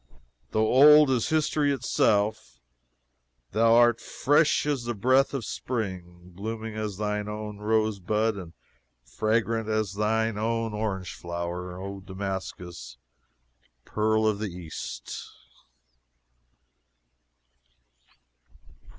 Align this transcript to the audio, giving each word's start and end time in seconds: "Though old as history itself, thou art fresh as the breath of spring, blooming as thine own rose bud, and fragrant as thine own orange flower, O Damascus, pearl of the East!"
"Though 0.49 0.65
old 0.67 1.11
as 1.11 1.29
history 1.29 1.71
itself, 1.71 2.59
thou 3.51 3.75
art 3.75 4.01
fresh 4.01 4.65
as 4.65 4.85
the 4.85 4.95
breath 4.95 5.31
of 5.31 5.45
spring, 5.45 6.31
blooming 6.33 6.73
as 6.73 6.97
thine 6.97 7.27
own 7.29 7.59
rose 7.59 7.99
bud, 7.99 8.33
and 8.35 8.53
fragrant 9.03 9.69
as 9.69 9.93
thine 9.93 10.39
own 10.39 10.73
orange 10.73 11.13
flower, 11.13 11.79
O 11.79 11.99
Damascus, 11.99 12.97
pearl 13.85 14.25
of 14.25 14.39
the 14.39 14.47
East!" 14.49 15.21